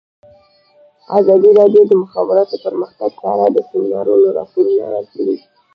ازادي 1.19 1.49
راډیو 1.59 1.83
د 1.85 1.89
د 1.91 1.93
مخابراتو 2.03 2.55
پرمختګ 2.65 3.09
په 3.21 3.25
اړه 3.33 3.45
د 3.51 3.57
سیمینارونو 3.69 4.27
راپورونه 4.37 4.83
ورکړي. 4.93 5.35